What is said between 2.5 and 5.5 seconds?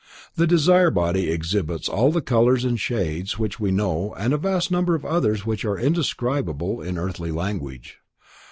and shades which we know and a vast number of others